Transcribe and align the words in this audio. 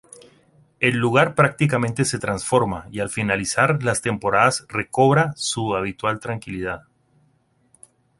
El 0.79 0.97
lugar 0.97 1.35
prácticamente 1.35 2.05
se 2.05 2.17
transforma, 2.17 2.87
y 2.91 3.01
al 3.01 3.11
finalizar 3.11 3.83
las 3.83 4.01
temporadas 4.01 4.65
recobra 4.67 5.31
su 5.35 5.75
habitual 5.75 6.19
tranquilidad. 6.19 6.85